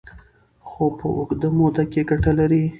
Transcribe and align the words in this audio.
خو 0.67 0.83
په 0.97 1.05
اوږده 1.15 1.49
موده 1.57 1.83
کې 1.91 2.01
ګټه 2.09 2.31
لري. 2.39 2.63